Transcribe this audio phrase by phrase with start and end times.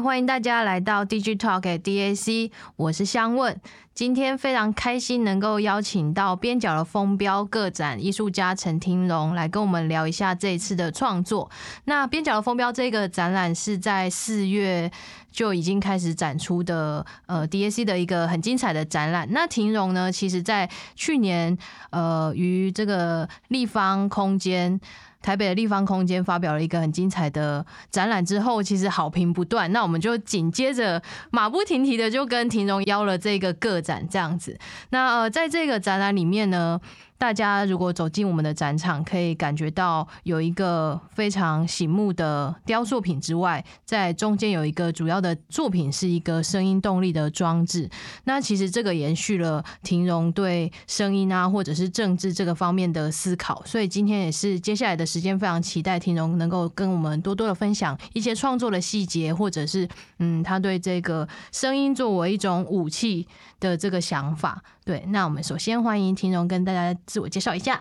[0.00, 3.60] 欢迎大家来到 Digitalk DAC，我是香问。
[3.94, 11.50] 今天非常开心能够邀请到边角的风标个展艺术家陈庭荣来跟我们聊一下这一次的创作。
[11.84, 14.90] 那边角的风标这个展览是在四月
[15.30, 19.28] 就已经开始展出的，呃，DAC 的一个很精彩的展览。
[19.30, 21.56] 那庭荣呢，其实在去年
[21.90, 24.80] 呃于这个立方空间。
[25.22, 29.70] 台北的立方空间发表了一个很精彩的展览之后，其实好评不断。
[29.72, 31.00] 那我们就紧接着
[31.30, 34.58] 马不停蹄的就跟庭荣邀了这个个展这样子。
[34.90, 36.80] 那呃，在这个展览里面呢。
[37.22, 47.88] 大家如果走进我们的展场，可以感觉到有一个非常醒目的雕塑品之外，在中间有一个主要的作品，是一个声音动力的装置。
[48.24, 53.62] 那其实这个延续了庭荣对声音啊，或者是政治这个方面的思考。
[53.64, 63.28] 所以今天也是接下来的时间，非常期待庭荣能够跟我们多多的分享一些创作的细节，或者是嗯，他对这个声音作为一种武器
[63.60, 64.60] 的这个想法。
[64.84, 67.80] 对，那我们首先欢迎婷蓉跟大家自我介绍一下。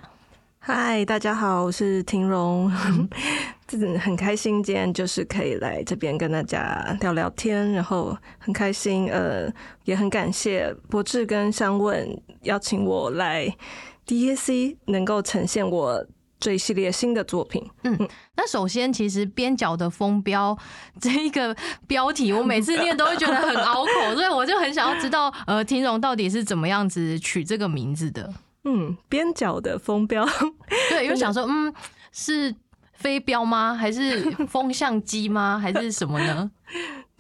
[0.60, 2.70] 嗨，大家好，我是婷蓉，
[4.00, 9.52] 很开心今天就是可以来这边跟大家聊聊天，然后很开心，呃，
[9.86, 12.08] 也很感谢博智跟香问
[12.44, 13.52] 邀请我来
[14.06, 16.06] DAC，能够呈现我。
[16.42, 17.98] 这一系列新的作品，嗯，
[18.36, 20.58] 那首先其实边角的风标
[21.00, 21.56] 这一个
[21.88, 28.34] 标题，我每次念都会觉得很拗口， 所以我就很想要知道，呃，庭蓉到底是怎么样子取这个名字的？
[28.64, 30.28] 嗯，边角的风标，
[30.90, 31.72] 对，因为想说，嗯，
[32.12, 32.54] 是
[32.94, 33.76] 飞镖吗？
[33.76, 35.60] 还是风向机吗？
[35.62, 36.52] 还是什么呢？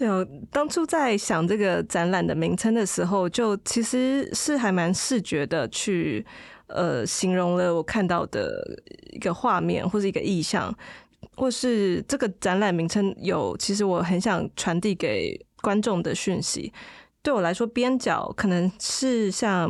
[0.01, 6.25] 对，我当初在想这个展览的名称的时候，就其实是还蛮视觉的去。
[6.65, 8.63] 呃，形容了我看到的
[9.11, 10.73] 一个画面，或是一个意象，
[11.35, 16.71] 或是这个展览名称有，其实我很想传递给观众的讯息。
[17.21, 19.69] 对我来说，边角可能是像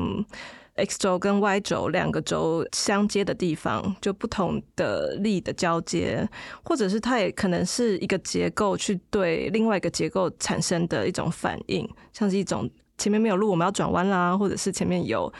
[0.75, 6.27] X 轴跟 Y 轴两个轴相接的地方，就不同的力的交接，
[6.63, 15.31] 或者是它也可能是一个结构去对另外一个结构产生的一种反应，像是一种前面没有路，我们要转弯啦，或者是前面有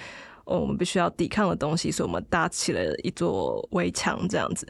[0.45, 0.59] 哦。
[0.59, 4.67] 我们必须要抵抗的东西，所以我们搭起了一座围墙，这样子。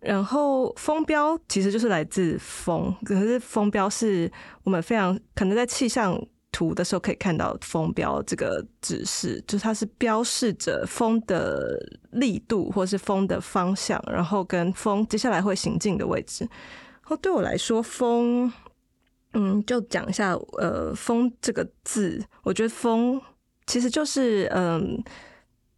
[0.00, 4.32] 然后风标其实就是来自风，可是风标是
[4.64, 6.18] 我们非常可能在气象
[6.52, 11.78] 图的时候可以看到风标这个指示，就是它是标示着风的
[12.12, 16.44] 力度或是风的方向，然后跟风接下来会行进的位置。
[16.44, 18.52] 然后对我来说，风，
[19.32, 23.20] 嗯，就讲一下，呃，风这个字，我觉得风。
[23.66, 25.00] 其实就是嗯，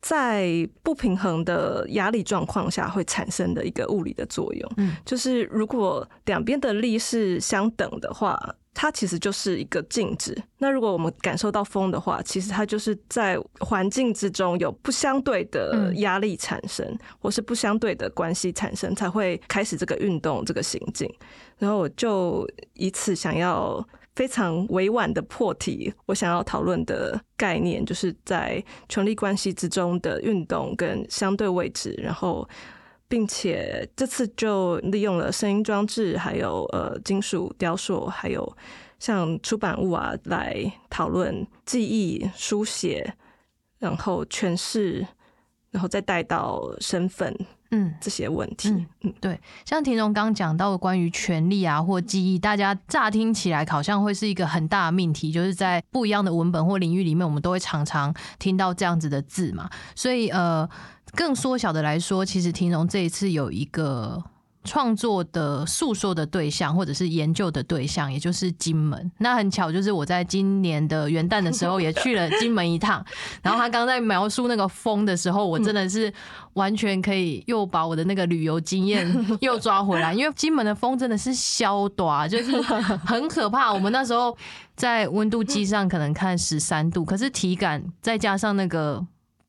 [0.02, 4.72] 在不平衡的压力状况下会产生的一个物理的作用。
[4.76, 8.36] 嗯，就是如果两边的力是相等的话，
[8.74, 10.36] 它其实就是一个静止。
[10.58, 21.08] 那如果我们感受到风的话，其实它就是在环境之中有不相对的压力产生，或是不相对的关系产生，才会开始这个运动、这个行进。
[21.58, 23.86] 然后我就以此想要。
[24.14, 32.46] 非常委婉的破题，我想要讨论的概念就是在权力关系之中的运动跟相对位置，然后，
[33.08, 38.56] 并且这次就利用了声音装置，还有呃金属雕塑，还有
[38.98, 43.14] 像出版物啊来讨论记忆、书写，
[43.78, 45.06] 然后诠释，
[45.70, 47.34] 然后再带到身份。
[47.72, 59.68] 嗯，这些问题，嗯，嗯对，像庭荣刚讲到的关于权力啊或记忆，大家乍听起来好像会是一个很大的命题，就是在不一样的文本或领域里面，我们都会常常听到这样子的字嘛。
[59.96, 60.68] 所以，呃，
[61.16, 64.22] 更缩小的来说，其实庭荣这一次有一个。
[64.64, 69.10] 创作的诉说的对象，或者是研究的对象，也就是金门。
[69.18, 73.04] 那很巧，就是我在今年的元旦的时候也去了金门一趟。
[73.42, 76.12] 然后他刚在描述那个风的时候，我真的是
[76.54, 79.06] 完全可以又把我的那个旅游经验
[79.40, 80.12] 又抓回来。
[80.14, 83.72] 因为金门的风真的是消短，就是很可怕。
[83.72, 84.36] 我们那时候
[84.76, 89.04] 在温度计上可能看十三度，可是体感再加上那个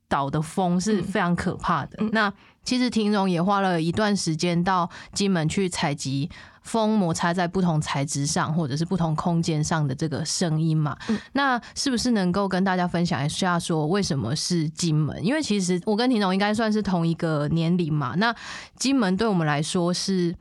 [0.08, 2.04] 岛的风是非常可怕的。
[2.12, 2.32] 那
[2.64, 6.30] 其实庭荣也花了一段时间到金门去采集
[6.62, 10.98] 风摩擦在不同材质上，或者是不同空间上的这个声音嘛。
[11.10, 11.20] 嗯。
[11.34, 15.24] 那是不是能够跟大家分享一下，说为什么是金门？
[15.26, 18.16] 因为其实我跟庭荣应该算是同一个年龄嘛。
[18.18, 18.36] 那
[18.78, 20.36] 金门对我们来说是。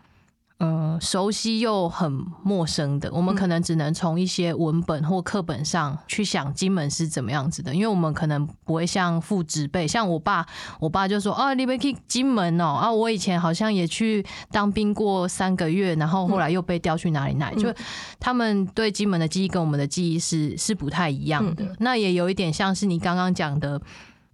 [0.64, 10.46] 嗯，熟悉又很陌生的，我们可能只能从一些文本或课本上去想金门是怎么样子的，因为我们可能不会像父执辈，像我爸，
[10.78, 17.74] 我爸就说啊，你别去金门哦，啊，我以前好像也去当兵过三个月，然后后来又被调去哪里哪里，就
[18.20, 23.82] 他们对金门的记忆跟我们的记忆是是不太一样的，那也有一点像是你刚刚讲的。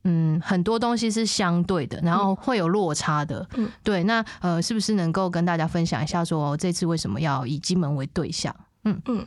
[0.05, 3.47] 嗯，很多东西是相对的，然后会有落差的。
[3.57, 8.55] 嗯，对，那呃，是不是能够跟大家分享一下，说这次为什么要以金门为对象？
[8.85, 9.27] 嗯嗯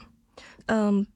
[0.67, 1.07] 嗯，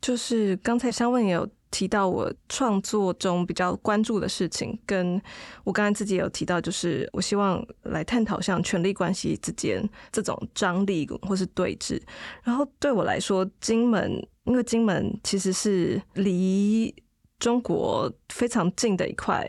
[0.00, 5.20] 就是刚才香问也有提到，我创作中比较关注的事情，跟
[5.62, 12.02] 我刚才自己也有提到，就是我希望来探讨像权力关系之间这种张力或是对峙。
[12.42, 14.12] 然后对我来说，金门，
[14.44, 16.92] 因为金门其实是离。
[17.38, 19.48] 中国非常近的一块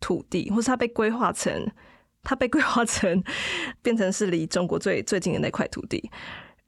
[0.00, 1.52] 土地，嗯、或是它被规划成，
[2.22, 3.22] 它被规划成
[3.82, 6.10] 变成是离中国最最近的那块土地，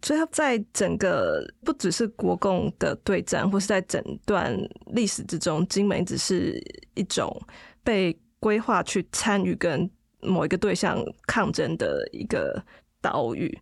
[0.02, 4.56] 所以它在整个不只是国共的对战，或是在整段
[4.86, 6.60] 历史之中，金门只是
[6.94, 7.40] 一种
[7.84, 9.88] 被规划去参与跟
[10.20, 12.60] 某一个对象抗争的一个
[13.00, 13.56] 岛屿。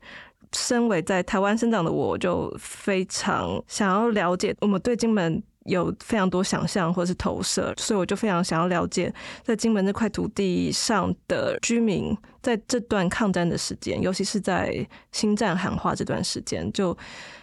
[0.52, 5.40] 身为在台湾生长的我，就非常想要了解我们对金门。
[5.66, 9.12] 有非常多想象或是投射，所以我就非常想要了解，
[9.42, 16.96] 在金门这块土地上的居民，在这段抗战的时间，尤其是在新战喊话这段时间，就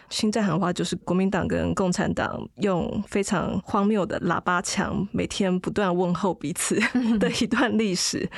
[0.09, 6.79] 新战喊话就是国民党跟共产党用非常荒谬的喇叭墙，每天不断问候彼此
[7.19, 8.29] 的一段历史，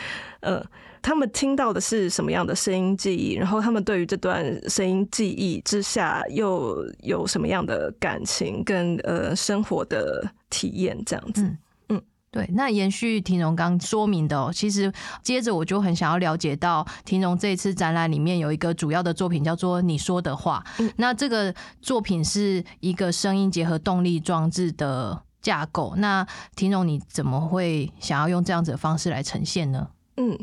[0.41, 0.63] 嗯。
[1.01, 3.33] 他们听到的是什么样的声音记忆？
[3.33, 10.97] 然后他们对于这段声音记忆之下又有什么样的感情跟呃生活的体验？
[11.05, 11.57] 这样子，嗯，
[11.89, 12.01] 嗯
[12.31, 12.49] 对。
[12.53, 14.91] 那延续庭荣刚说明的哦，其实
[15.23, 20.63] 接着我就很想要了解到庭荣这一次展览里面有一个主要的作品叫做《你说的话》。
[20.83, 25.93] 嗯，那这个作品是一个声音结合动力装置的架构。
[25.97, 29.87] 那庭荣你怎么会想要用这样子的方式来呈现呢？
[30.17, 30.37] 嗯。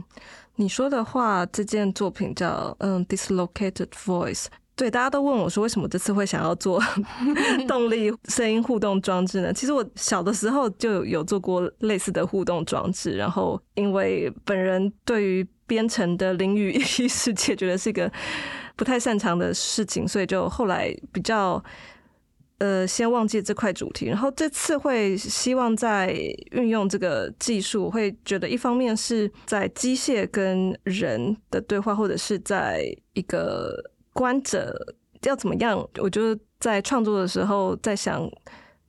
[0.57, 4.47] 你说的话，这件作品叫嗯，Dislocated Voice。
[4.75, 6.79] 对，大家都问我说，为什么这次会想要做
[7.67, 9.53] 动力声音互动装置呢？
[9.53, 18.11] 其实我小的时候就有做过类似的互动装置，然后因为本人对于编程的领域 意识解觉得是一个
[18.77, 21.63] 不太擅长的事情，所以就后来比较。
[22.59, 26.11] 呃，先忘记这块主题，然后这次会希望在
[26.53, 32.83] 运用这个技术，会觉得一方面是在机械跟人的对话，或者是在
[33.13, 33.75] 一个
[34.15, 34.75] 观者
[35.25, 35.79] 要怎么样？
[35.99, 38.27] 我觉得在创作的时候在想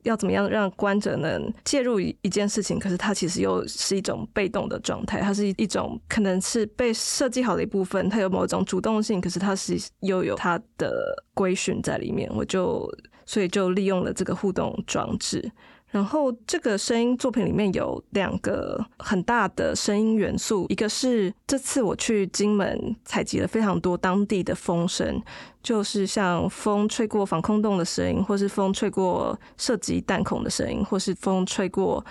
[0.04, 12.90] 要怎么样让观者能介入一件事情，可是它其实又是一种被动的状态，它是一种可能是被设计好的一部分，它有某种主动性，可是它是又有它的规训在里面，我就。
[13.28, 15.52] 所以就利用了这个互动装置，
[15.92, 25.22] 然后这个声音作品里面有两个很大的声音元素，一个是这次我去金门采集了非常多当地的风声，
[25.62, 32.06] 就是像风吹过防空洞的声音，或是风吹过射击弹孔的声音，或是风吹过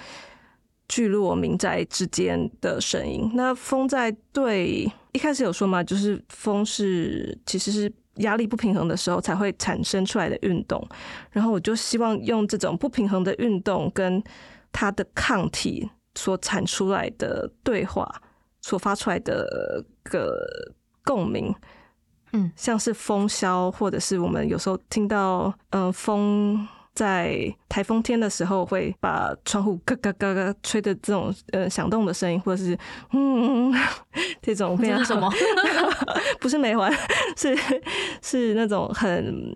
[0.87, 3.31] 聚落民宅之间的声音。
[3.35, 7.91] 那风在对一开始有说嘛，就是风是其实是。
[8.17, 10.87] 压力不平衡的时候才会产生出来的运动，
[11.31, 14.23] 然后我就希望用这种不平衡的运动跟
[14.73, 18.23] 它的抗体所产出来的对话，
[18.61, 20.45] 所发出来的个
[21.05, 21.55] 共鸣，
[22.33, 26.69] 嗯，像是风萧，或者是我们有时候听到，嗯，风。
[26.97, 32.77] 在台风天的时候，会把窗户嘎嘎嘎嘎吹的这种呃响动的声音，或者是
[33.13, 33.71] 嗯
[34.41, 35.31] 这种非常什么？
[36.41, 36.91] 不是没完，
[37.37, 37.55] 是
[38.23, 39.55] 是那种很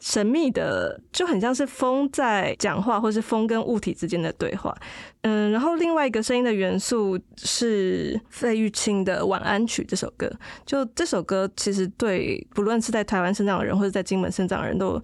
[0.00, 4.76] 神秘的，就很像是风在讲话，或是风跟物体之间的对话。
[5.22, 10.28] 嗯，然后另外一个声音的元素是费玉清的《晚安曲》这首歌。
[10.66, 15.00] 就这首歌，其实对不论是在台湾生长的人，或者在金门生长的人都。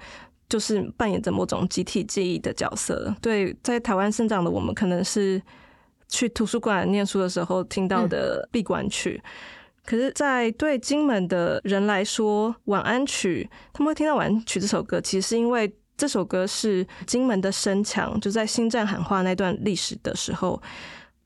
[0.51, 3.15] 就是扮演着某种集体记忆的角色。
[3.23, 5.41] 对，在台湾生长的我们，可能是
[6.09, 9.23] 去图书馆念书的时候听到的闭馆曲。
[9.25, 9.31] 嗯、
[9.87, 20.61] 可是，在对金门的人来说，《晚安曲》他们会听到《晚安曲》这首歌，其实是因为这首歌是金门的声墙，就在新战喊话那段历史的时候，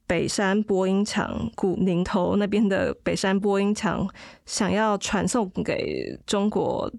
[0.07, 4.07] 北山播音墙、古宁头那边的北山播音墙
[4.45, 6.93] 想要传送给中国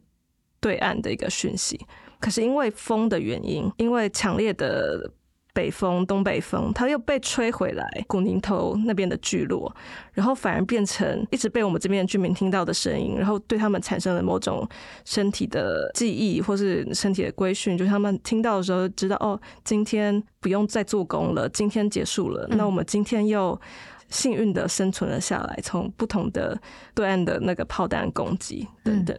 [0.60, 1.80] 对岸的一个讯息。
[2.26, 5.08] 可是因为风的原因，因为强烈的
[5.54, 9.72] 北风、东北风，它又被吹回来古宁头那边的聚落，
[10.12, 14.68] 然后反而变成一直被我们这边的居民听到的声音，然后对他们产生了某种
[15.06, 23.62] 身体的记忆，或是身体的规训，就是他们听到的时候知道哦，今天不用再做工了，今天结束了，那我们今天又
[24.10, 26.60] 幸运的生存了下来，从不同的
[26.96, 29.16] 对岸的那个炮弹攻击等等。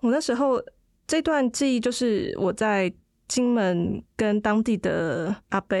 [0.00, 0.62] 我那时候
[1.08, 2.92] 这段记忆就是我在。
[3.28, 5.76] 金门跟当地的阿伯、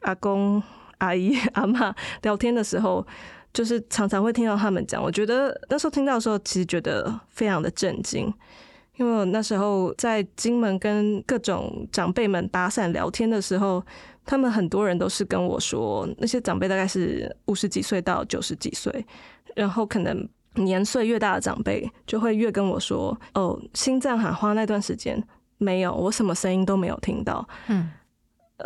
[0.00, 0.60] 阿公、
[0.98, 3.06] 阿姨、阿嬷聊天的时候，
[3.52, 5.00] 就是常常会听到他们讲。
[5.00, 8.26] 我觉得那时候听到的时候，其实觉得非常的震惊，
[8.96, 13.80] 因为我那时候在金门跟各种长辈们打伞聊天的时候，
[14.26, 19.06] 他们很多人都是跟我说，那些长辈大概是五十几岁到九十几岁，
[19.54, 25.22] 然后可能年岁越大的长辈就会越跟我说：“哦，心脏喊话那段时间。”
[25.62, 27.46] 没有，我什么声音都没有听到。
[27.68, 27.90] 嗯，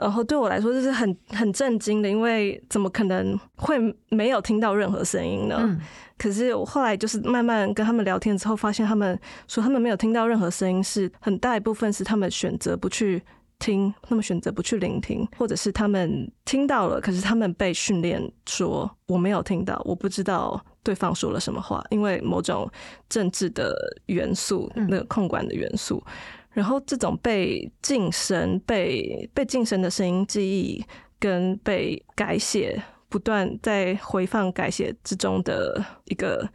[0.01, 3.77] 然后对我来说这是很很震惊的，因为怎么可能会
[4.11, 5.57] 没有听到任何声音呢？
[5.61, 5.81] 嗯，
[6.17, 13.21] 可是我后来就是慢慢跟他们聊天之后，发现他们说他们没有听到任何声音，是很大一部分是他们选择不去
[13.59, 22.71] 听，他们选择不去聆听，或者是他们听到了，可是他们被训练说我没有听到，我不知道对方说了什么话，因为某种
[23.09, 23.75] 政治的
[24.07, 26.03] 元素，那个控管的元素。
[26.51, 30.85] 然后这种被噤声、被被噤声的声音记忆，
[31.19, 36.49] 跟被改写、不断在回放改写之中的一个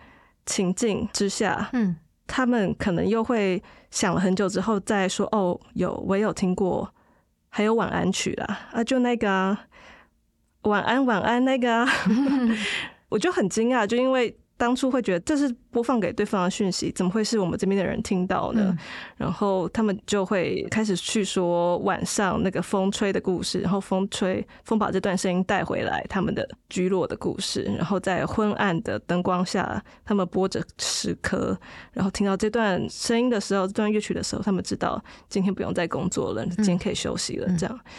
[0.45, 3.61] 情境之下，嗯，他们可能又会
[3.91, 6.93] 想了很久之后再说：“哦，有我也有听过，
[7.49, 9.57] 还有晚安曲啦，啊，就那个，
[10.63, 11.87] 晚安晚安那个。
[13.09, 14.37] ”我就很惊讶，就因为。
[14.59, 18.61] 当初会觉得这是播放给对方的讯息，怎么会是我们这边的人听到呢？
[18.67, 18.77] 嗯、
[19.15, 27.61] 然后他们就会开始去说晚上那个风吹的故事，然后风吹风把这段声音带回来，他们的居落的故事。
[27.77, 31.57] 然后在昏暗的灯光下，他们播着诗歌，
[31.93, 37.47] 然后听到这段声音的时候，这段乐曲的时候，他们知道今天不用再工作了，今天可以休息了。
[37.57, 37.91] 这样，嗯、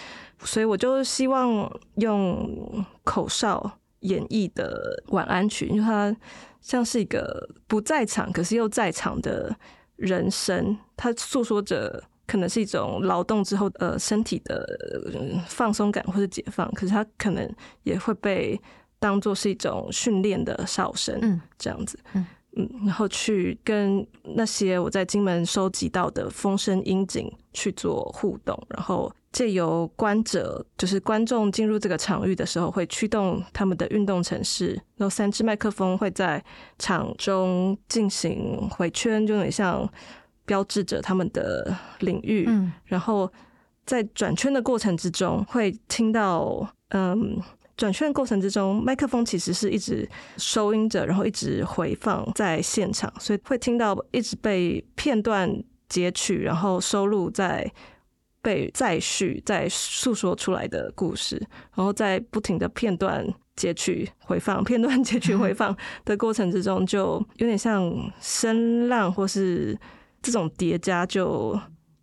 [0.44, 6.14] 所以我就希望用口哨演绎的晚安曲，因为它。
[6.60, 9.54] 像是一个不在场，可是又在场的
[9.96, 14.66] 人生，他诉说着可能是一种劳动之后呃身体的
[15.48, 17.48] 放松感或者解放，可是他可能
[17.82, 18.60] 也会被
[18.98, 22.26] 当做是一种训练的哨声，嗯，这样子，嗯。
[22.56, 36.42] 嗯，然后去跟那些我在金门收集到的风声音景去做互动，然后借由观者，就是观众进入这个场域的时候，会驱动他们的运动程式，然后三支麦克风会在
[36.78, 39.88] 场中进行回圈，就有点像
[40.44, 42.44] 标志着他们的领域。
[42.48, 43.30] 嗯，然后
[43.86, 47.42] 在转圈的过程之中，会听到嗯。
[47.76, 50.06] 转圈过程之中，麦克风其实是一直
[50.36, 55.50] 收音着，然后一直回放在现场，所以会听到一直被片段
[55.88, 57.72] 截取，然后收录在
[58.42, 61.36] 被再续、再诉说出来的故事，
[61.74, 69.78] 然后在不停的片段截取、回放、片段截取、回放的过程之中，就有点像声浪或是
[70.22, 71.58] 这种叠加，就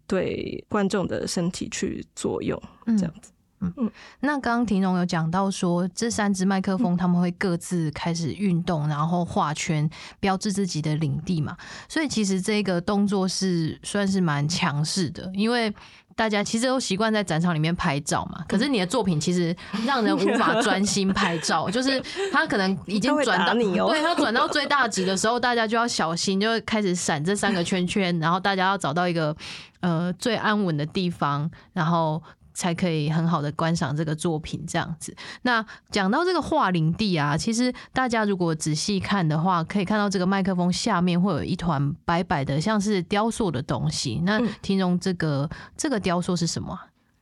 [0.06, 3.32] 对观众的身体去作用，这样子。
[3.60, 9.90] 嗯嗯，那刚刚庭蓉有讲到说，这三支麦克风他们会各自开始运动，然后画圈，
[10.20, 11.58] 标志自己的领地嘛。
[11.90, 15.74] 所以其实这个动作是算是蛮强势的，因为
[16.18, 18.44] 大家其实都习惯在展场里面拍照嘛。
[18.50, 19.56] 可是你的作品其实
[19.86, 29.34] 让人无法专心拍照， 就是他可能已经转到你哦，对他转到最大值的时候，大家就要小心，就会开始闪这三个圈圈，然后大家要找到一个
[29.82, 32.22] 呃最安稳的地方，然后。
[32.58, 35.16] 才可以很好的观赏这个作品，这样子。
[35.44, 44.20] 那讲到这个画林地啊，其实大家如果仔细看的话，可以看到这个麦克风下面会有一团白白的，像是雕塑的东西。
[44.26, 46.76] 那庭蓉，这个、嗯、这个雕塑是什么？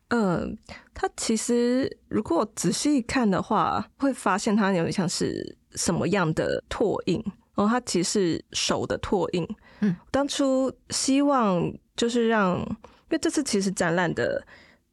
[0.07, 0.57] 嗯，
[0.93, 7.21] 它其实如果仔细看的话，会发现它有点像是什么样的拓印。
[7.55, 9.45] 然后它其实是手的拓印。
[9.81, 11.61] 嗯，当初希望
[11.97, 14.41] 就是让，因为这次其实展览的。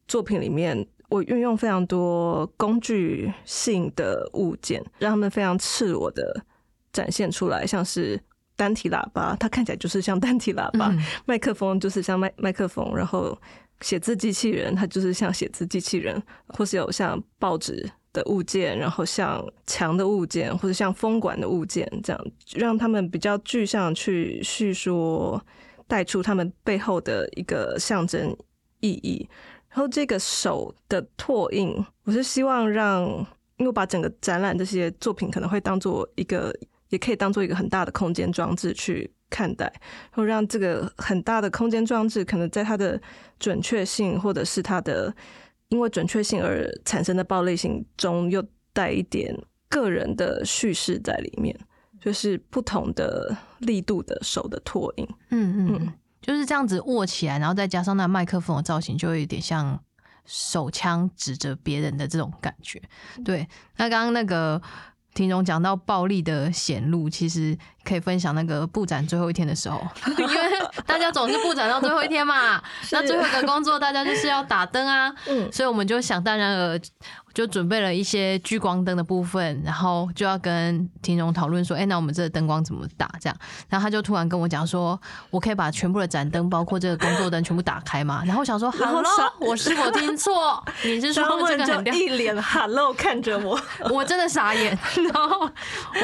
[0.07, 6.43] 作品里面，我运用非常多工具性的物件，让他们非常赤裸的
[6.91, 8.19] 展现出来，像是
[8.55, 10.91] 单体喇叭，它看起来就是像单体喇叭；
[11.25, 13.37] 麦、嗯、克风就是像麦麦克风，然后
[13.81, 25.43] 写字机器人它就是像写字机器人，或是有像报纸的物件，然后像墙的物件，或者像风管的物件，这样让他们比较具象去叙说，
[25.87, 28.35] 带出他们背后的一个象征
[28.81, 29.27] 意义。
[29.73, 33.03] 然后这个手的拓印，我是希望让，
[33.57, 36.53] 因为我把整个展览这些作品可能会当做一个，
[36.89, 43.01] 也可以当做一个很大的空间装置去看待，然后让这个很大的空间装置可能在它的
[43.39, 45.11] 准确性，或者是它的
[45.69, 49.35] 因为准确性而产生的暴力性中，又带一点
[49.69, 51.57] 个人的叙事在里面，
[51.99, 55.07] 就是不同的力度的手的拓印。
[55.31, 55.77] 嗯嗯。
[55.79, 59.77] 嗯就是这样子握起来，然后再加上那麦克风的造型，就会有点像
[60.25, 62.81] 手枪指着别人的这种感觉。
[63.25, 64.59] 对，那刚刚那个
[65.13, 69.85] 庭荣讲到暴力的显露，其实可以分享那个布展最后一天的时候，
[70.17, 70.33] 因为
[70.85, 76.79] 大家总是布展到最后一天嘛， 那最后一个工作大家就是要打灯啊，嗯，所以我们就想当然尔。
[77.33, 83.35] 就准备了一些聚光灯的部分，然后就要跟庭荣讨论说：“哎、欸，那我们这个灯光怎么打？”这样，
[83.67, 84.99] 然后他就突然跟我讲说
[85.31, 89.03] ：“我可以把全部的盏灯，包括这个工作灯，全部打开吗？” 然后我想说：“Hello，
[89.39, 90.63] 我是否听错？
[90.83, 93.59] 你是说这个很亮？”一脸 Hello 看着我，
[93.89, 94.77] 我真的傻眼。
[95.11, 95.49] 然后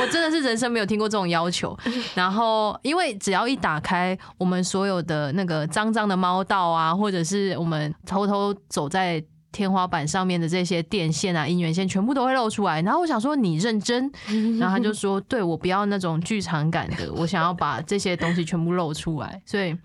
[0.01, 1.77] 我真的是人生没有听过这种要求。
[2.15, 9.23] 然后因为只要一打开，我们所有的那个脏脏的猫道啊，或者是我们偷偷走在。
[9.51, 14.11] 天花板上面的这些电线啊、音源线全部都会露出来，然后我想说你认真，
[14.59, 19.75] 然后他就说对，我不要那种剧场感的，我想要把这些东西全部露出来，所以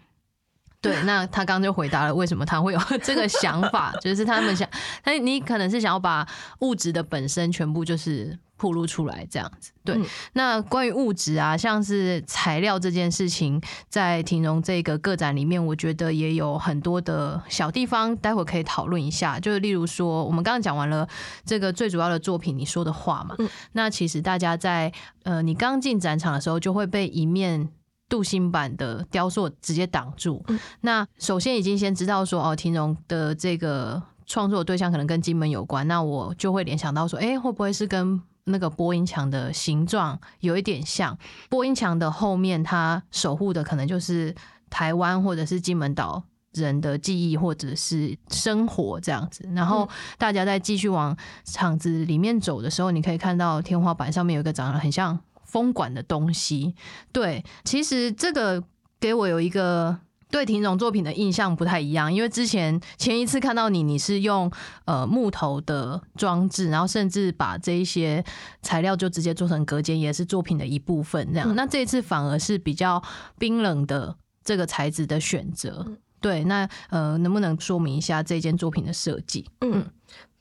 [0.84, 4.68] 对，那他刚刚就回答了为什么他会有 这个想法，就是他们想，
[5.04, 6.26] 那你可能是想要把
[6.60, 8.38] 物质的本身全部就是。
[8.56, 9.96] 暴露出来这样子，对。
[9.96, 19.40] 嗯、那关于物质啊，像是材料这件事情，在庭荣这个个展里面，我觉得也有很多的小地方，待会可以讨论一下。
[19.40, 21.06] 就是例如说，我们刚刚讲完了
[21.44, 24.90] 这个最主要的作品，你说的话嘛，嗯、那其实大家在
[25.24, 27.68] 呃，你刚进展场的时候，就会被一面
[28.14, 30.40] 镀锌板的雕塑直接挡住。
[30.46, 41.18] 嗯、那首先已经先知道说，哦，庭荣的这个创作对象可能跟金门有关，那我就会联想到说，哎、欸，会不会是跟那个播音墙的形状有一点像
[41.48, 44.34] 播音墙的后面，它守护的可能就是
[44.70, 46.22] 台湾或者是金门岛
[46.52, 49.48] 人的记忆或者是生活这样子。
[49.54, 55.18] 然后大家在继续往场子里面走的时候，你可以看到天花板上面有一个长得很像
[55.54, 56.74] 风管的东西。
[57.12, 58.64] 对，其实这个
[58.98, 60.00] 给我有一个。
[60.30, 64.50] 对庭荣作品的印象不太一样，因为之前前一次看到你，你是用
[64.84, 68.24] 呃木头的装置，然后甚至把这一些
[68.60, 71.32] 材料就直接做成隔间，也是作品的一部分。
[71.32, 73.00] 这样，嗯、那这一次反而是比较
[73.38, 75.84] 冰冷的这个材质的选择。
[75.86, 79.48] 嗯、对，那呃，能不能说明一下这件作品的设计？
[79.60, 79.88] 嗯，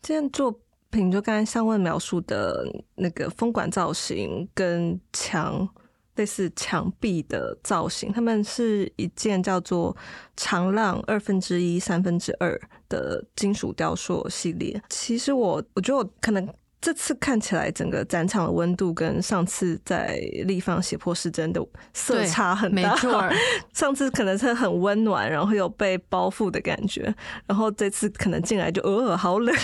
[0.02, 0.60] 这件作
[0.94, 2.64] 品就刚才向问描述的
[2.96, 5.68] 那个风管造型跟墙。
[6.16, 9.98] 类似墙壁的造型，他们是一件叫做
[10.38, 12.56] “长浪二分之一三分之二”
[12.88, 14.80] 的金属雕塑系列。
[14.90, 16.48] 其实我我觉得我可能
[16.84, 22.92] 这次看起来整个展场的温度跟上次在立方斜坡是真的色差很大。
[22.92, 23.24] 没错，
[23.74, 27.04] 上次可能是很温暖，然后有被包覆的感觉，
[27.48, 29.56] 然后这次可能进来就呃好冷，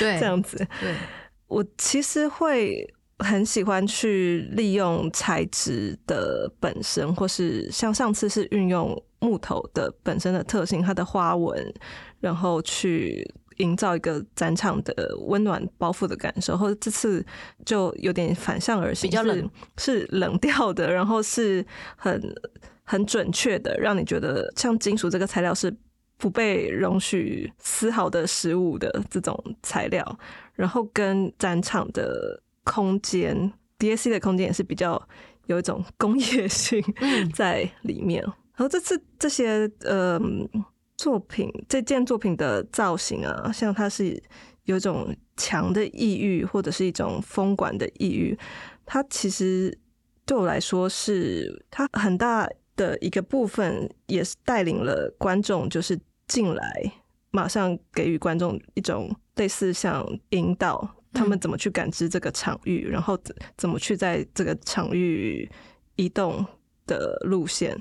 [0.00, 0.56] 对，这样子。
[0.80, 0.94] 对，
[1.46, 2.94] 我其实会。
[3.18, 11.72] 很喜欢去利用材质的本身，或是像上次是运用木头的本身的特性，它的花纹，
[12.18, 13.24] 然后去
[13.62, 16.56] 营造一个展场的温暖包覆的感受。
[16.56, 17.24] 或者这次
[17.64, 21.64] 就有点反向而行，比较冷，是冷调的，然后是
[21.96, 22.20] 很
[22.84, 25.74] 很准确的，让你觉得像金属这个材料是
[26.18, 30.18] 不被容许丝毫的失误的这种材料，
[30.54, 32.42] 然后跟展场的。
[32.64, 35.08] 空间，DAC 的空间也是比较
[35.46, 36.80] 有一种工业性
[37.34, 38.22] 在里面。
[38.24, 40.16] 嗯、然后这次这些呃
[41.02, 44.22] 作品，这件作品的造型啊，像它是
[44.66, 48.38] 有一种强的抑郁，或者是一种风管的抑郁。
[48.86, 49.76] 它其实
[50.24, 56.92] 对我来说是它很大的一个部分，也是带领了观众，就是进来
[57.32, 60.88] 马上给予观众一种类似像引导。
[61.12, 65.50] 他们怎么去感知这个场域，然后怎怎么去在这个场域
[65.96, 66.46] 移动
[66.86, 67.76] 的路线，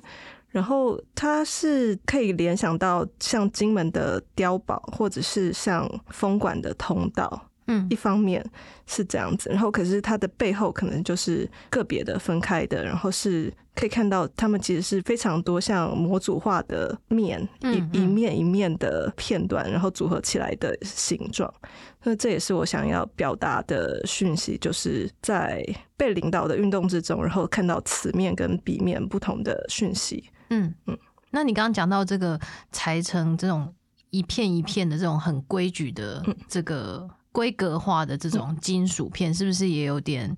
[0.51, 7.47] 然后它是可以联想到像金门的碉堡，或者是像风管的通道。
[7.67, 8.43] 嗯，一方面
[8.87, 21.53] 是这样子，然后可是它的背后可能就是个别的分开的，然后是可以看到他们其实是非常多像模组化的面，一一面一面的片段，然后组合起来的形状。
[22.01, 25.63] 那这也是我想要表达的讯息，就是在
[25.95, 30.29] 被领导的运动之中，然后看到此面跟彼面不同的讯息。
[30.51, 30.95] 嗯嗯，
[31.31, 32.39] 那你刚刚讲到这个
[32.71, 33.73] 裁成这种。
[34.13, 40.35] 一片一片的这种很规矩的这个规格化的这种金属片，是不是也有点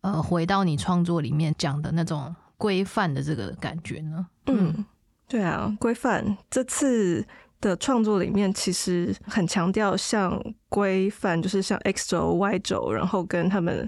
[0.00, 4.26] 呃回到你创作里面讲的那种规范的这个感觉呢？
[4.46, 4.82] 嗯，
[5.28, 7.22] 对啊，规范这次
[7.60, 13.86] 的创作里面其实很强调像规范，就是像 X 轴、Y 轴，然后跟他们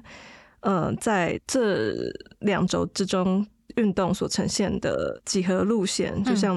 [0.61, 1.95] 呃在这
[2.41, 3.47] 两轴之中。
[3.75, 6.57] 运动所呈现的几何路线，就像、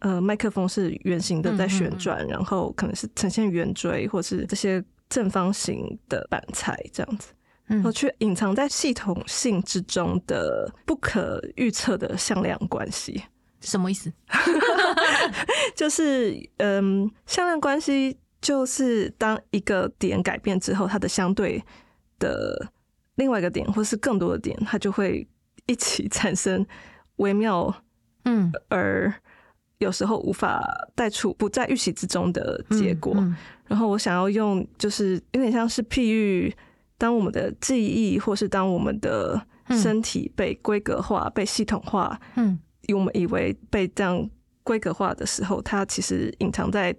[0.00, 7.28] 嗯、呃，麦克风是圆形的在旋转，嗯嗯嗯，然后可能是呈现圆锥，或是这些正方形的板材这样子，
[7.66, 13.22] 然后去隐藏在系统性之中的不可预测的向量关系。
[13.60, 14.12] 什么意思？
[15.76, 21.62] 就是嗯，向量关系就是当一个点改变之后，它的相对
[22.18, 22.70] 的
[23.14, 25.26] 另外一个点，或是更多的点，它就会。
[25.66, 26.64] 一起 产生
[27.16, 27.74] 微妙，
[28.24, 29.12] 嗯，而
[29.78, 30.62] 有时候无法
[30.94, 33.12] 带出不在预期之中的结果。
[33.16, 36.54] 嗯嗯、然后我想要用，就是有点像是譬喻，
[36.96, 42.58] 当我们的记忆或是当我们的身体被规格化、嗯、被系统化，嗯，
[42.94, 44.28] 我们以为被这样
[44.62, 46.94] 规格化的时候，它其实隐藏在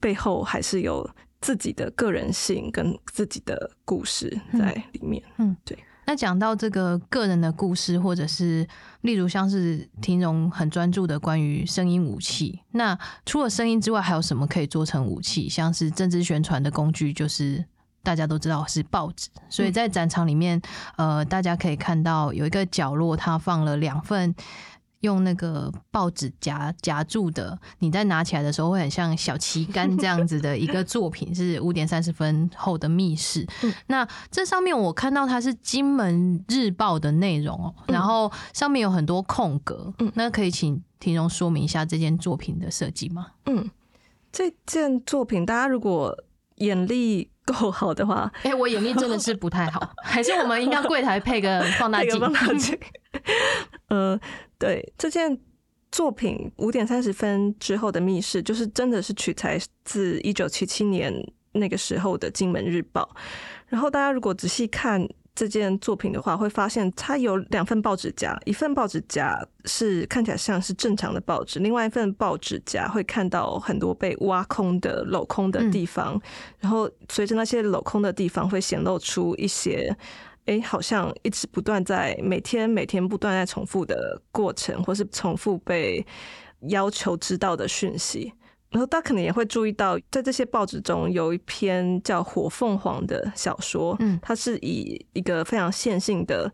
[0.00, 1.08] 背后还是有
[1.40, 5.22] 自己的个人性跟自己的故事在里面。
[5.36, 5.78] 嗯，嗯对。
[6.04, 8.66] 那讲到这个个人的故事，或者是
[9.02, 15.48] 例如像是听荣很专注的关于声音武器，那除了声音之外，还有什么可以做成武器？
[15.48, 17.64] 像是政治宣传的工具，就是
[18.02, 19.28] 大家都知道是报纸。
[19.48, 20.60] 所以在展场里面，
[20.96, 24.34] 呃，大家可以看到有一个角落，它放了两份。
[25.02, 33.46] 用那个报纸夹夹住的，你在拿起来的时候会很像小旗杆这样子的一个作品，是 五点三十分后的密室。
[33.86, 39.92] 那这上面我看到它是《金门日报》的内容哦，然后上面有很多空格。
[40.14, 43.26] 那可以请庭荣说明一下这件作品的设计吗？
[43.46, 43.70] 嗯，
[44.32, 46.16] 这件作品大家如果
[46.56, 52.20] 眼力够好的话，哎、欸，我眼力真的是不太好， 还是我们应该柜台配个放大镜？
[52.20, 52.78] 放大镜。
[53.92, 54.20] 呃。
[54.58, 55.36] 对，这件
[55.90, 61.12] 作品五点三十分之后的密室，就是真的是取材自一九七七年
[61.50, 63.02] 那个时候的《金门日报》。
[63.66, 76.22] 然后大家如果仔细看这件作品的话，会发现它有两份报纸夹，一份报纸夹是看起来像是正常的报纸，另外一份报纸夹会看到很多被挖空的镂空的地方，
[76.60, 79.96] 然后随着那些镂空的地方会显露出一些。
[80.46, 86.04] 哎，好像一直不断在每天每天不断在重复的过程，或是重复被
[86.68, 88.32] 要求知道的讯息。
[88.70, 96.50] 然后大家可能也会注意到，在这些报纸中有一篇叫《火凤凰》的小说，嗯，它是以一个非常线性的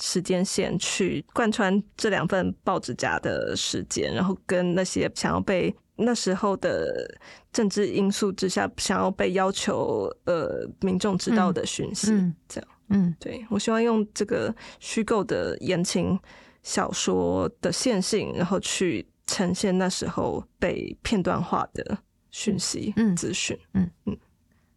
[0.00, 7.06] 时间线去贯穿这两份报纸夹的时间，然后跟那些想要被那时候的
[7.52, 12.68] 政治因素之下想要被要求呃民众知道的讯息，嗯，这样。
[12.90, 16.18] 嗯，对，我希望用这个虚构的言情
[16.62, 21.98] 小说的线性，然后去呈现那时候被片段化的
[22.30, 23.58] 讯息、嗯、资讯。
[23.72, 24.16] 嗯嗯，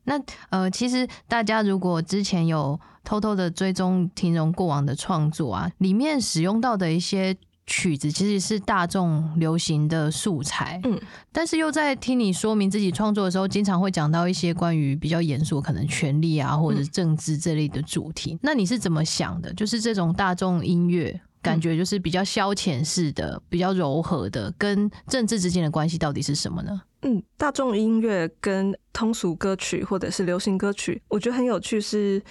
[0.05, 7.37] 那呃，其实大家如果之前有偷偷的追踪庭荣过往的创作啊，里面使用到的一些。
[7.65, 10.99] 曲子其实是大众流行的素材，嗯，
[11.31, 18.33] 但是又在听你说明自己创作的时候，经常会讲到一些关于比较严肃，可能权力啊或者政治这类的主题。
[18.33, 19.53] 嗯、那你是怎么想的？
[19.53, 26.81] 就是这种大众音乐，感觉就是比较消遣式的、比较柔和的，跟政治之间的关系到底是什么呢？
[27.03, 32.21] 嗯，大众音乐跟通俗歌曲或者是流行歌曲，我觉得很有趣是。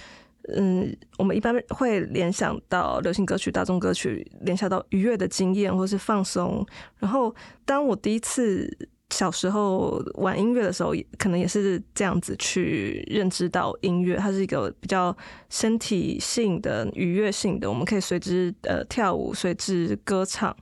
[0.55, 6.67] 嗯，我们一般会联想到流行歌曲、大众歌曲，联想到愉悦的经验或是放松。
[6.99, 7.33] 然后，
[7.65, 8.69] 当我第一次
[9.11, 15.17] 小时候玩音乐的时候，可能也是这样子去认知到音乐，它是一个比较
[15.49, 20.57] 身体性的、愉悦性的，我们可以随之呃跳舞、随之歌唱。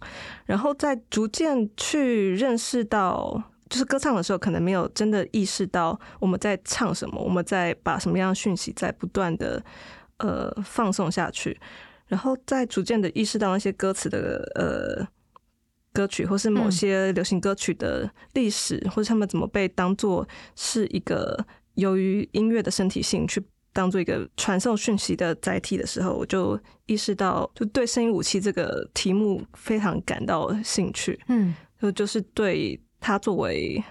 [0.44, 3.42] 然后，再逐渐去认识到。
[3.70, 9.62] 就是歌唱的时候，可能没有真的意识到我们在唱什么，我们在把什么样的讯息在不断的
[10.18, 11.56] 呃放送下去，
[12.08, 15.06] 然后再逐渐的意识到那些歌词的呃
[15.92, 21.38] 歌曲，或是某些流行歌曲的历史，嗯、或者他们怎么被当做是一个
[21.74, 23.40] 由于音乐的身体性去
[23.72, 31.20] 当做一个传送讯息的载体的时候，我就意识到，就对声音武器这个题目非常感到兴趣。
[31.28, 32.82] 嗯，就就是对。
[33.00, 33.82] 它作为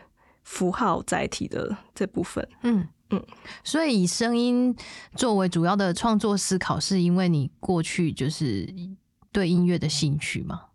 [0.44, 3.24] 符号载体的这部分，嗯嗯，
[3.64, 4.76] 所以以声音
[5.16, 8.72] 作为主要的创作思考，是因为你过去就是
[9.32, 10.66] 对音乐的兴趣吗？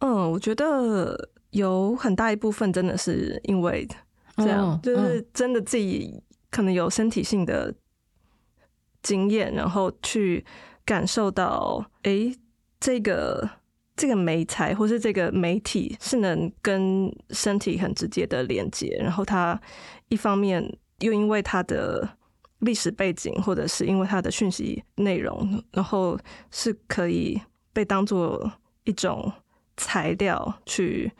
[0.00, 3.86] 嗯，我觉得有很大一部分真的是因为
[4.36, 6.20] 这样就是真的自己
[6.50, 7.72] 可能有身体性的
[9.02, 10.44] 经验，然后去
[10.84, 12.34] 感受到，哎，
[12.80, 13.48] 这个
[13.96, 19.60] 这个媒材或是这个媒体是能跟身体很直接的连接，然后它
[20.08, 20.62] 一方面
[21.00, 22.08] 又因为它的
[22.60, 26.18] 历史背景，或者是因为它的讯息内容，然后
[26.50, 27.40] 是可以
[27.72, 28.52] 被当做
[28.84, 29.32] 一种
[29.76, 31.12] 材料去。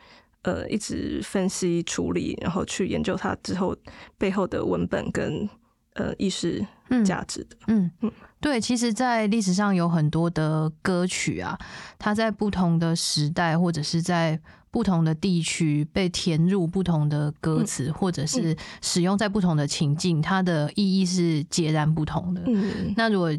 [0.45, 3.73] 呃，一直分析处理，然后去研究它之后
[4.17, 5.49] 背后的文本跟
[5.95, 6.65] 呃意识
[7.05, 7.55] 价值的。
[7.67, 11.57] 嗯嗯，对，其实，在历史上有很多的歌曲啊，
[11.97, 22.41] 它在不同的时代或者是在不同的地区被填入不同的歌词，嗯、或者是使用在不同的情境，它的意义是截然不同的。
[22.47, 23.31] 嗯，那如果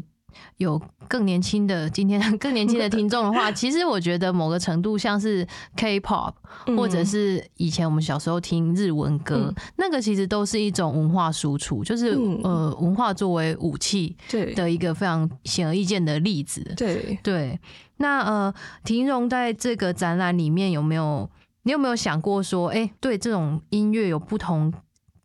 [0.57, 6.33] 有更年轻的 今天 更年轻的听众的话， 其实我觉得某个程度像是 K-pop，
[6.77, 14.15] 或者是以前我们小时候听日文歌，那个其实都是一种文化输出，就是呃文化作为武器
[14.55, 16.61] 的一个非常显而易见的例子。
[16.77, 17.59] 对对，
[17.97, 21.29] 那呃，庭荣在这个展览里面有没有
[21.63, 24.73] 你有没有想过说，哎，对这种音乐有不同？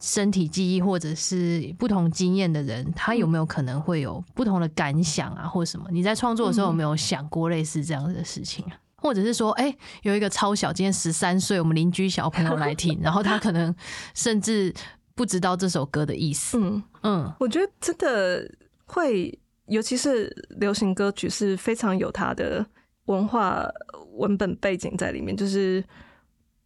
[0.00, 5.86] 身体记忆或者是不同经验的人，他有没有可能会有不同的感想啊，或什么？
[5.92, 8.72] 你在创作的时候有没有想过类似这样的事情啊？
[8.96, 13.74] 或者是说，哎，有一个超小，今天十三岁，我们邻居小朋友来听， 然后他可能
[14.14, 14.74] 甚至
[15.14, 16.58] 不知道这首歌的意思。
[16.58, 18.50] 嗯嗯，我觉得真的
[18.86, 22.64] 会，尤其是流行歌曲是非常有它的
[23.04, 23.66] 文化
[24.14, 25.84] 文本背景在里面，就是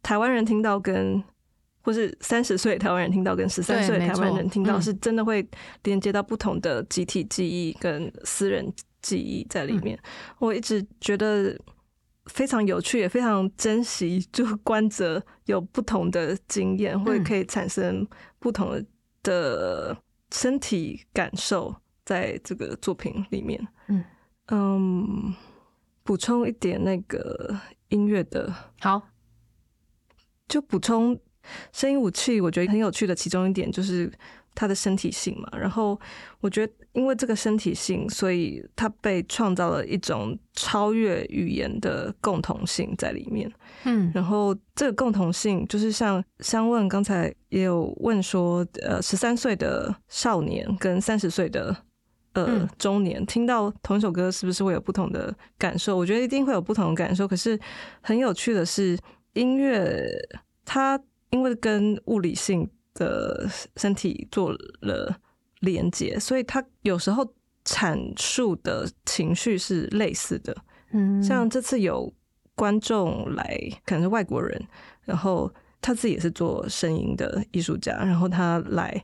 [0.01, 1.21] 台湾人听到跟。
[1.85, 5.47] 或是三十岁台湾人听到跟十三岁台湾人听到，是真的会
[5.83, 9.97] 连接到不同的集体记忆跟私人记忆在里面。
[10.39, 11.55] 我一直觉得
[12.25, 18.07] 非常有趣，也非常珍惜，就观者有不同的经验，会可以产生
[18.39, 18.83] 不同
[19.21, 19.95] 的
[20.31, 23.67] 身体感受在这个作品里面。
[23.89, 24.03] 嗯
[24.47, 25.35] 嗯，
[26.01, 27.55] 补充一点那个
[27.89, 29.09] 音乐的，好，
[30.47, 31.19] 就补充。
[31.71, 34.11] 声音武器，我觉得很有趣的其中一点就是
[34.53, 35.49] 它的身体性嘛。
[35.57, 35.99] 然后
[36.39, 43.51] 我觉得，因为这个身体性，所以它被创造了一种超越语言的共同性在里面。
[43.83, 51.75] 嗯，然后这个共同性，就是像香问刚才也有问说，呃，十三岁的少年跟三十岁的
[52.33, 55.95] 呃中年听到同一首歌，是不是会有不同的感受？
[55.97, 57.27] 我觉得一定会有不同的感受。
[57.27, 57.59] 可是
[58.01, 58.97] 很有趣的是，
[59.33, 60.07] 音乐
[60.63, 60.99] 它。
[61.35, 63.45] 因为跟物理性的
[63.75, 65.19] 身体做了
[65.59, 67.29] 连接，所以他有时候
[67.65, 70.55] 阐述的情绪是类似的。
[70.91, 72.09] 嗯，像这次有
[72.55, 74.65] 观众来，可能是外国人，
[75.03, 79.03] 然后他自己也是做声音的艺术家，然后他来，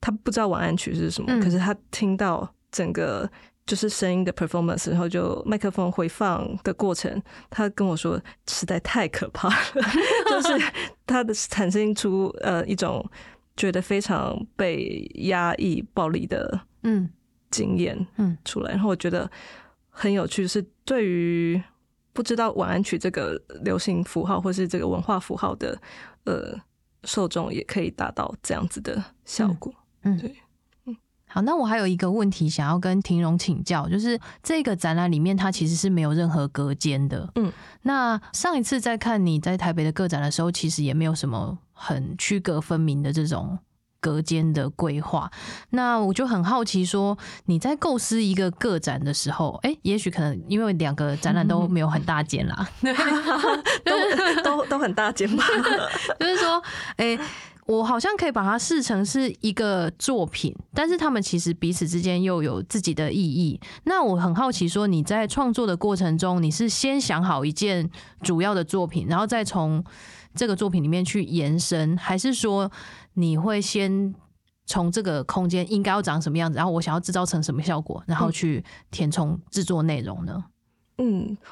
[0.00, 3.30] 他不知道晚安曲是什么，嗯，可是他听到整个。
[3.68, 9.82] 就是声音的 performance，然后就麦克风回放的过程，他跟我说实在太可怕了，
[10.28, 10.72] 就是
[11.06, 13.08] 他的产生出呃一种
[13.56, 17.08] 觉得非常被压抑、暴力的嗯。
[17.50, 18.36] 经验嗯。
[18.44, 19.30] 出来，然后我觉得
[19.88, 21.58] 很有趣，是对于
[22.12, 25.80] 不知道晚安曲这个流行符号或是这个文化符号的
[26.24, 26.54] 呃
[27.04, 30.36] 受众，也可以达到这样子的效果，嗯，对。
[31.28, 37.30] 好，那我还有一个问题想要跟庭荣请教，就是这个展览里面它其实是没有任何隔间的。
[37.34, 43.58] 嗯，那上一次在看你在台北的个展的时候，其实也没有什么很区隔分明的这种
[44.00, 45.30] 隔间的规划。
[45.70, 52.94] 那我就很好奇，说你在构思一个个展的时候，哎、欸，也许可能因为两个展览都没有很大间啦， 嗯、
[54.42, 55.44] 都都都很大间吧？
[56.18, 56.62] 就是说，
[56.96, 57.20] 哎、欸。
[57.68, 63.60] 我好像可以把它视成是一个作品，但是他们其实彼此之间又有自己的意义。
[63.84, 67.88] 那我很好奇，说你在创作的过程中，你是先想好一件
[68.22, 69.84] 主要的作品，然后再从
[70.34, 72.72] 这个作品里面去延伸，还是说
[73.14, 74.14] 你会先
[74.64, 80.42] 从这个空间应该要长什么样子，然后我想要制造成什么效果，然后去填充制作内容呢？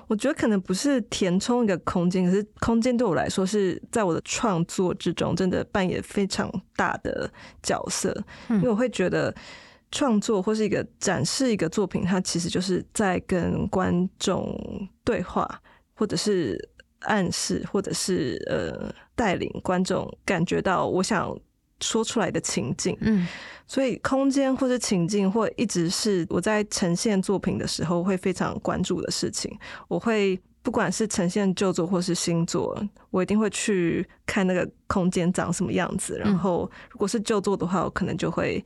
[0.09, 7.31] 我觉得可能不是填充一个空间，可是空间对我来说是在我的创作之中真的扮演非常大的
[7.63, 8.13] 角色。
[8.49, 9.35] 因为我会觉得
[9.93, 14.59] 创作或是一个展示一个作品，它其实就是在跟观众
[15.05, 15.49] 对话，
[15.95, 16.59] 或者是
[17.01, 21.33] 暗示，或者是呃带领观众感觉到我想
[21.81, 22.97] 说出来的情境。
[23.01, 23.27] 嗯。
[23.69, 29.59] 所以，空间或是情境，或一直是我在呈现作品的时候会非常关注的事情。
[29.89, 36.17] 我会不管是呈现旧作或是新作，我一定会去看那个空间长什么样子。
[36.17, 38.65] 然后，如果是旧作的话，我可能就会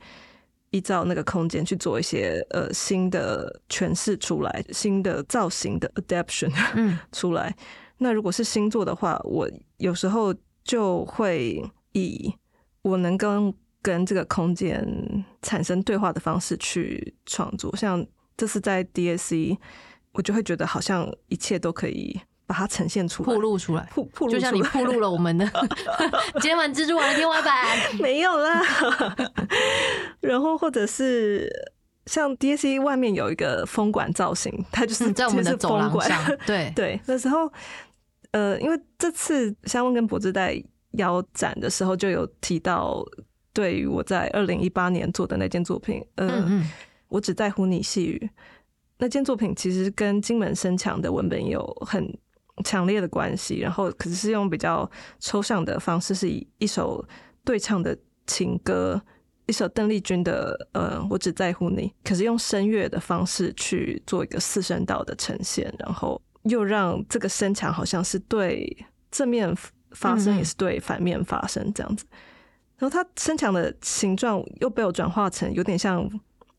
[0.69, 6.51] 依照那个空间去做一些呃新的诠释出来，新的造型的 adaptation
[7.11, 7.55] 出来。
[7.97, 10.31] 那如果是新作的话，我有时候
[10.63, 12.31] 就会以
[12.81, 14.85] 我能跟跟这个空间
[15.41, 18.05] 产生对话的方式去创作，像
[18.37, 19.57] 这次在 DSC，
[20.13, 25.49] 我就会觉得好像一切都可以把它呈现出来，铺露出来，铺铺露，就像你铺露了我们的
[26.41, 27.65] 今晚蜘蛛网的天花板，
[27.99, 28.61] 没有啦。
[30.21, 31.49] 然后或者是
[32.05, 36.71] 像 DSC 外面有一个风管造型，它就是、嗯、在我们的走廊上，对。
[36.75, 36.99] 对。
[37.05, 37.51] 那时候，
[38.31, 40.61] 呃，因为这次香问跟柏致在
[40.93, 43.05] 邀展的时候就有提到。
[43.53, 46.71] 对于我在二零一八年做的那件作品，呃，嗯嗯，
[47.09, 48.29] 我只在乎你细语
[48.97, 52.17] 那件作品，其实跟金门深墙的文本有很
[52.63, 53.59] 强烈的关系。
[53.59, 57.05] 然后，可是是用比较抽象的方式，是以一首
[57.43, 57.93] 对唱的
[58.25, 59.01] 情歌，
[59.47, 69.53] 一首邓丽君的呃，我只在乎你，可是用声乐的方式去做一个四声道的呈现，然后又让这个声墙好像是对正面
[69.91, 72.05] 发生，也是对反面发生这样子。
[72.77, 76.09] 然后它身墙的形状又被我转化成有点像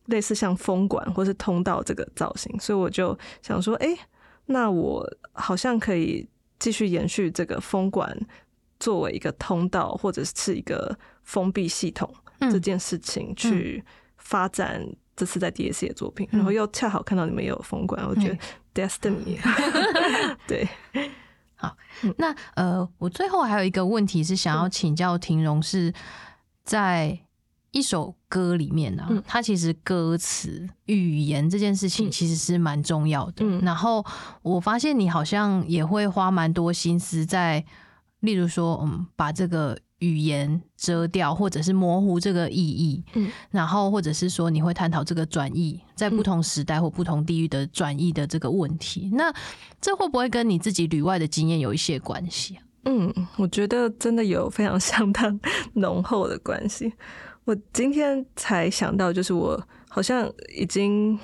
[0.06, 3.88] 类似像风管或是通道这个造型，所以我就想说，哎，
[4.46, 8.16] 那我好像可以继续延续这个风管
[8.78, 13.82] 作为一个通道或者是一个封闭系统这件事情去
[14.18, 14.84] 发展
[15.16, 18.38] 这次在 DSC 的作品，然后又恰好看到你们也有风管，我觉得
[18.74, 19.38] Destiny，
[20.46, 20.68] 对。
[21.62, 21.76] 好，
[22.18, 25.94] 那呃，我最后还有一个问题是想要请教婷蓉，是
[26.64, 27.16] 在
[27.70, 33.46] 一首歌里面呢、啊，它其实歌词语言这件事情其实是蛮重要的。
[33.60, 34.04] 然后
[34.42, 37.64] 我发现你好像也会花蛮多心思在，
[38.20, 39.78] 例如说，嗯，把这个。
[40.02, 49.34] 语言遮掉，或者是模糊这个意义，嗯，然后或者是说你会探讨这个转译，在不同时代或不同地域的转译的这个问题，嗯，那
[49.80, 52.62] 这会不会跟你自己旅外的经验有一些关系啊？
[52.86, 55.38] 嗯，我觉得真的有非常相当
[55.74, 56.92] 浓厚的关系。
[57.46, 61.16] 我今天才想到，就是我好像已经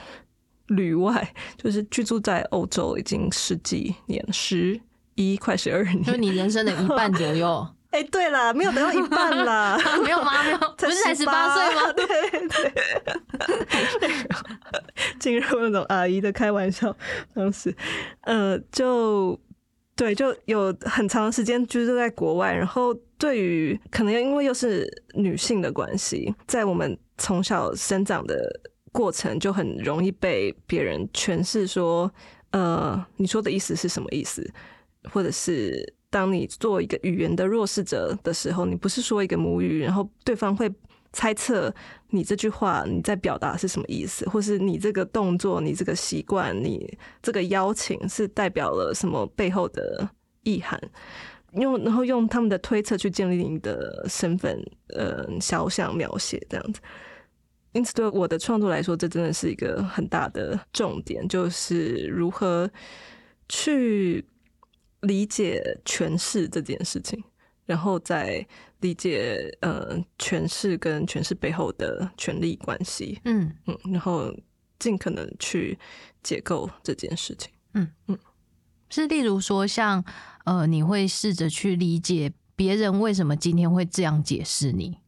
[0.68, 4.80] 旅外，就是居住在欧洲已经十几年，十
[5.16, 7.66] 一快十二年，就你人生的一半左右。
[7.90, 10.42] 哎、欸，对了，没有等到一半啦， 没有吗？
[10.44, 11.92] 没有， 不是才十八岁吗？
[11.94, 12.06] 对
[13.98, 14.08] 对，
[15.18, 16.94] 进入那种阿姨的开玩笑
[17.34, 17.74] 方式，
[18.22, 19.40] 呃，就
[19.96, 28.36] 对，就有很长时间居住在国外，然后对于可能因为又是女性的关系，在我们从小生长的
[28.92, 32.12] 过程，就很容易被别人诠释说，
[32.50, 34.46] 呃，你说的意思是什么意思，
[35.10, 35.94] 或者是。
[36.10, 40.70] 当你做一个语言的弱势者的时候，你不是说一个母语，然后对方会
[41.12, 41.74] 猜测
[42.10, 50.08] 你这句话你在表达是什么意思，或是你这个动作、你这个习惯、你这个邀请是代表了什么背后的
[50.44, 50.80] 意涵，
[51.52, 54.58] 用然后用他们的推测去建立你的身份，
[54.94, 56.80] 呃，肖像描写这样子。
[57.72, 62.70] 因此，对我的创作来说，这真的是一个很大的重点，就是如何
[63.48, 64.24] 去。
[65.02, 67.22] 理解诠释这件事情，
[67.66, 68.46] 然后再
[68.80, 73.54] 理解呃诠释跟诠释背后的权力关系，嗯。
[73.66, 74.34] 嗯，然后
[74.78, 75.78] 尽可能去
[76.22, 78.18] 解构这件事情，嗯嗯，
[78.88, 80.04] 是例如说像
[80.44, 84.98] 呃你会试着去理解别人为什么今天会这样解释你，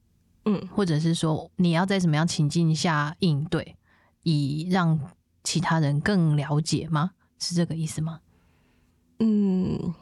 [0.45, 3.77] 嗯，或者是说你要在什么样情境下应对，
[4.23, 4.99] 以让
[5.43, 7.13] 其他人更了解吗？
[7.39, 8.21] 是这个意思吗？
[9.23, 9.95] 嗯，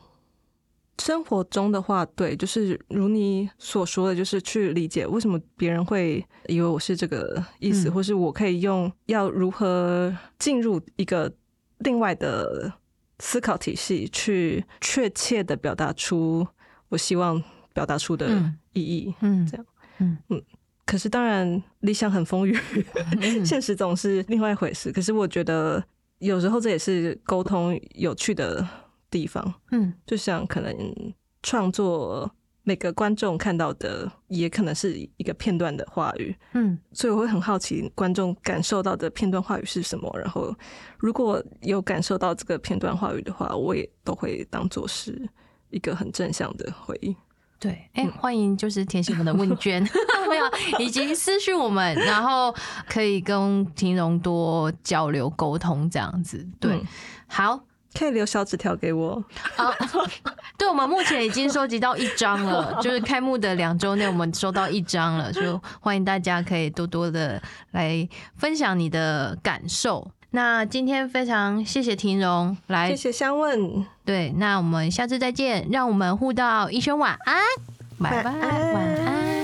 [0.99, 11.33] 生活中的话，对，就是如你所说的，就是去理解为什么别人会以为我是这个意思，嗯、或是我可以用要如何进入一个
[11.79, 12.73] 另外的
[13.19, 16.47] 思考体系，去确切的表达出
[16.89, 17.43] 我希望
[17.75, 18.29] 表达出的
[18.73, 19.15] 意义。
[19.21, 19.67] 嗯，这样，
[19.99, 20.43] 嗯嗯。
[20.87, 22.57] 可是当然，理想很丰裕，
[23.21, 24.91] 嗯、 现实总是另外一回事。
[24.93, 25.85] 可是我觉得
[26.19, 28.67] 有时候这也是沟通有趣的。
[29.11, 30.75] 地方，嗯，就像可能
[31.43, 32.31] 创作
[32.63, 40.15] 每个观众看到的，也可能是一个片段的话语，嗯，所以我会很好奇观众感受到的片段话语是什么。
[40.19, 40.55] 然后
[40.99, 45.27] 如果有感受到这个片段话语的话，我也都会当做是
[45.71, 47.17] 一个很正向的回应。
[47.59, 49.83] 对，哎、欸，欢迎就是填写我们的问卷，
[50.29, 52.55] 没有，以及私讯我们，然后
[52.87, 56.47] 可以跟庭蓉多交流沟通这样子。
[56.61, 56.87] 对，嗯、
[57.27, 57.68] 好。
[57.97, 59.23] 可以留小纸条给我。
[59.57, 59.73] 啊，
[60.57, 67.41] 对，我们目前已经收集到一张了， 就是开幕的两周内，我们收到一张了，就欢迎大家可以多多的
[67.73, 70.11] 来分享你的感受。
[70.31, 73.87] 那今天非常谢谢婷蓉来，谢谢香问。
[74.05, 77.41] 对，那我们下次再见，让我们互道一声晚安，
[77.99, 78.33] 拜拜，
[78.75, 79.38] 晚安。